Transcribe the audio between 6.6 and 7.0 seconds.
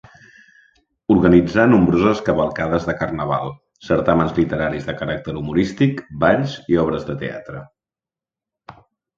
i